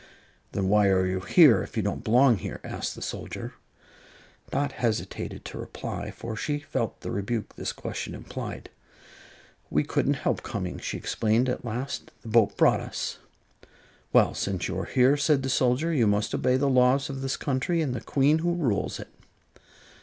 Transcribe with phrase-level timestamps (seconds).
[0.53, 3.53] "Then why are you here, if you don't belong here?" asked the soldier.
[4.49, 8.71] Dot hesitated to reply, for she felt the rebuke this question implied.
[9.69, 13.19] "We couldn't help coming," she explained, at last; "the boat brought us."
[14.11, 17.37] "Well, since you are here," said the soldier, "you must obey the laws of this
[17.37, 19.09] country and the Queen who rules it."